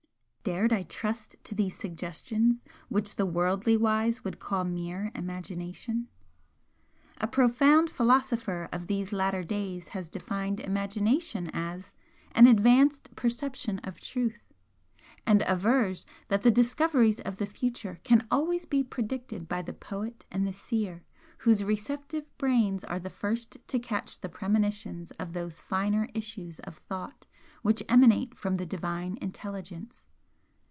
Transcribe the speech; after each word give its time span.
Dared 0.43 0.73
I 0.73 0.81
trust 0.81 1.35
to 1.43 1.53
these 1.53 1.77
suggestions 1.77 2.65
which 2.89 3.15
the 3.15 3.27
worldly 3.27 3.77
wise 3.77 4.23
would 4.23 4.39
call 4.39 4.63
mere 4.63 5.11
imagination? 5.13 6.07
A 7.19 7.27
profound 7.27 7.91
philosopher 7.91 8.67
of 8.73 8.87
these 8.87 9.11
latter 9.13 9.43
days 9.43 9.89
has 9.89 10.09
defined 10.09 10.59
Imagination 10.59 11.51
as 11.53 11.93
'an 12.31 12.47
advanced 12.47 13.15
perception 13.15 13.77
of 13.83 14.01
truth,' 14.01 14.51
and 15.27 15.43
avers 15.43 16.07
that 16.29 16.41
the 16.41 16.49
discoveries 16.49 17.19
of 17.19 17.37
the 17.37 17.45
future 17.45 17.99
can 18.03 18.27
always 18.31 18.65
be 18.65 18.83
predicted 18.83 19.47
by 19.47 19.61
the 19.61 19.73
poet 19.73 20.25
and 20.31 20.47
the 20.47 20.53
seer, 20.53 21.05
whose 21.37 21.63
receptive 21.63 22.35
brains 22.39 22.83
are 22.85 22.99
the 22.99 23.11
first 23.11 23.57
to 23.67 23.77
catch 23.77 24.19
the 24.21 24.27
premonitions 24.29 25.11
of 25.19 25.33
those 25.33 25.61
finer 25.61 26.09
issues 26.15 26.57
of 26.61 26.77
thought 26.79 27.27
which 27.61 27.83
emanate 27.87 28.35
from 28.35 28.55
the 28.55 28.65
Divine 28.65 29.19
intelligence. 29.21 30.07